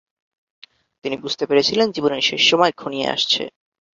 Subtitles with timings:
[1.05, 3.43] তিনি বুঝতে পেরেছিলেন জীবনের শেষ সময় ঘনিয়ে আসছে।